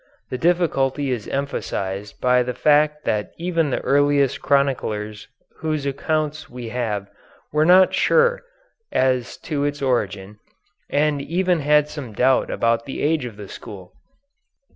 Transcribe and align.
The 0.31 0.37
difficulty 0.39 1.11
is 1.11 1.27
emphasized 1.27 2.19
by 2.19 2.41
the 2.41 2.55
fact 2.55 3.05
that 3.05 3.29
even 3.37 3.69
the 3.69 3.81
earliest 3.81 4.41
chroniclers 4.41 5.27
whose 5.59 5.85
accounts 5.85 6.49
we 6.49 6.69
have 6.69 7.07
were 7.53 7.65
not 7.65 7.93
sure 7.93 8.41
as 8.91 9.37
to 9.45 9.63
its 9.63 9.79
origin, 9.79 10.39
and 10.89 11.21
even 11.21 11.59
had 11.59 11.87
some 11.87 12.13
doubt 12.13 12.49
about 12.49 12.85
the 12.85 13.03
age 13.03 13.25
of 13.25 13.37
the 13.37 13.47
school. 13.47 13.93